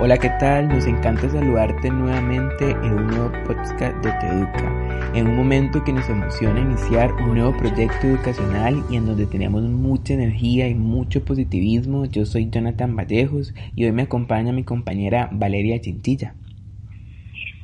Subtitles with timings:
[0.00, 0.68] Hola, ¿qué tal?
[0.68, 5.92] Nos encanta saludarte nuevamente en un nuevo podcast de Te Educa, en un momento que
[5.92, 11.24] nos emociona iniciar un nuevo proyecto educacional y en donde tenemos mucha energía y mucho
[11.24, 12.04] positivismo.
[12.04, 16.32] Yo soy Jonathan Vallejos y hoy me acompaña mi compañera Valeria Chintilla.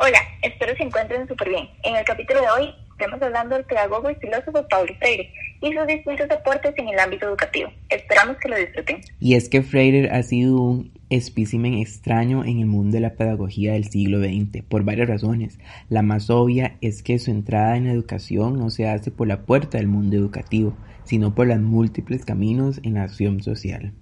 [0.00, 1.68] Hola, espero se encuentren súper bien.
[1.84, 5.32] En el capítulo de hoy estamos hablando del pedagogo y filósofo Paulo Freire
[5.64, 7.72] y sus distintos aportes en el ámbito educativo.
[7.88, 9.00] Esperamos que lo disfruten.
[9.18, 13.72] Y es que Freire ha sido un espécimen extraño en el mundo de la pedagogía
[13.72, 15.58] del siglo XX, por varias razones.
[15.88, 19.42] La más obvia es que su entrada en la educación no se hace por la
[19.46, 23.92] puerta del mundo educativo, sino por los múltiples caminos en la acción social.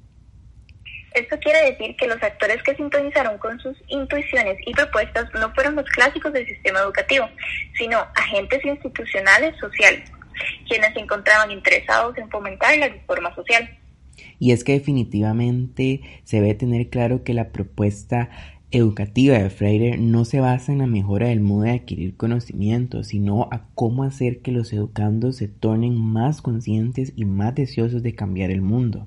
[1.15, 5.77] Esto quiere decir que los actores que sintonizaron con sus intuiciones y propuestas no fueron
[5.77, 7.29] los clásicos del sistema educativo,
[7.77, 10.11] sino agentes institucionales sociales,
[10.69, 13.79] quienes se encontraban interesados en fomentar la reforma social.
[14.39, 18.31] Y es que definitivamente se debe tener claro que la propuesta
[18.73, 23.49] educativa de Freire no se basa en la mejora del modo de adquirir conocimiento, sino
[23.53, 28.51] a cómo hacer que los educandos se tornen más conscientes y más deseosos de cambiar
[28.51, 29.07] el mundo.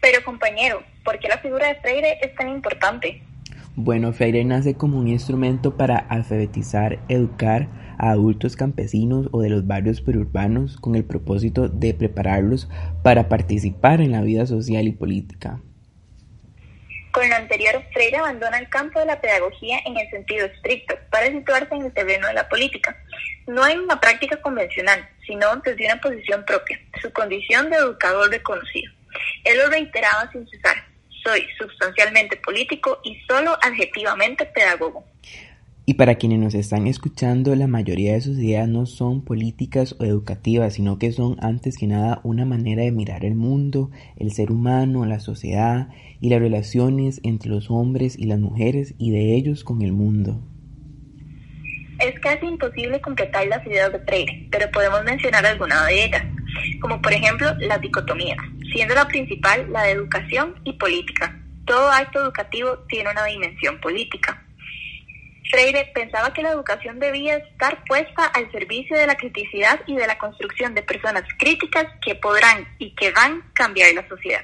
[0.00, 3.22] Pero compañero, ¿por qué la figura de Freire es tan importante?
[3.78, 9.66] Bueno, Freire nace como un instrumento para alfabetizar, educar a adultos campesinos o de los
[9.66, 12.70] barrios perurbanos con el propósito de prepararlos
[13.02, 15.60] para participar en la vida social y política.
[17.12, 21.26] Con lo anterior, Freire abandona el campo de la pedagogía en el sentido estricto para
[21.26, 22.96] situarse en el terreno de la política.
[23.46, 28.90] No en una práctica convencional, sino desde una posición propia, su condición de educador reconocido.
[29.44, 30.75] Él lo reiteraba sin cesar,
[31.26, 35.04] soy sustancialmente político y solo adjetivamente pedagogo.
[35.88, 40.04] Y para quienes nos están escuchando, la mayoría de sus ideas no son políticas o
[40.04, 44.50] educativas, sino que son antes que nada una manera de mirar el mundo, el ser
[44.50, 45.88] humano, la sociedad
[46.20, 50.42] y las relaciones entre los hombres y las mujeres y de ellos con el mundo.
[52.00, 56.24] Es casi imposible completar las ideas de Freire, pero podemos mencionar alguna de ellas,
[56.80, 58.38] como por ejemplo las dicotomías,
[58.72, 61.38] siendo la principal la de educación y política.
[61.64, 64.42] Todo acto educativo tiene una dimensión política.
[65.50, 70.06] Freire pensaba que la educación debía estar puesta al servicio de la criticidad y de
[70.06, 74.42] la construcción de personas críticas que podrán y que van a cambiar la sociedad.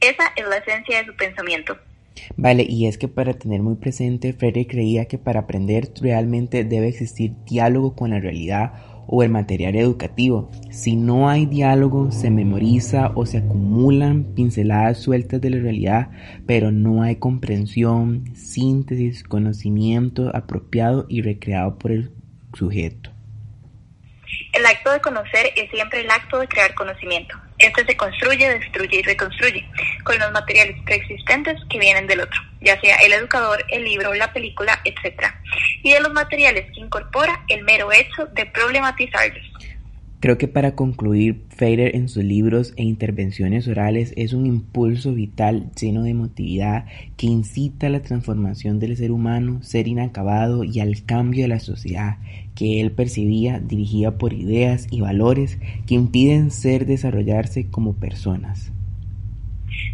[0.00, 1.76] Esa es la esencia de su pensamiento.
[2.36, 6.88] Vale, y es que para tener muy presente, Freire creía que para aprender realmente debe
[6.88, 8.72] existir diálogo con la realidad
[9.08, 10.50] o el material educativo.
[10.70, 16.10] Si no hay diálogo, se memoriza o se acumulan pinceladas sueltas de la realidad,
[16.46, 22.12] pero no hay comprensión, síntesis, conocimiento apropiado y recreado por el
[22.52, 23.10] sujeto.
[24.52, 27.34] El acto de conocer es siempre el acto de crear conocimiento.
[27.58, 29.66] Este se construye, destruye y reconstruye
[30.04, 34.32] con los materiales preexistentes que vienen del otro, ya sea el educador, el libro, la
[34.32, 35.24] película, etc.
[35.82, 39.44] Y de los materiales que incorpora el mero hecho de problematizarlos.
[40.20, 45.70] Creo que para concluir, Freire en sus libros e intervenciones orales es un impulso vital
[45.80, 46.86] lleno de emotividad
[47.16, 51.60] que incita a la transformación del ser humano, ser inacabado y al cambio de la
[51.60, 52.16] sociedad
[52.56, 58.72] que él percibía dirigida por ideas y valores que impiden ser desarrollarse como personas.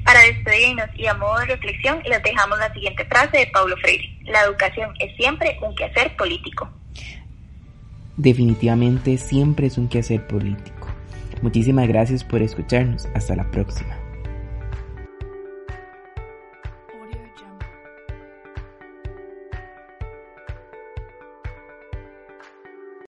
[0.05, 4.11] Para despedirnos y a modo de reflexión, les dejamos la siguiente frase de Paulo Freire.
[4.25, 6.71] La educación es siempre un quehacer político.
[8.17, 10.89] Definitivamente siempre es un quehacer político.
[11.43, 13.07] Muchísimas gracias por escucharnos.
[13.15, 13.97] Hasta la próxima.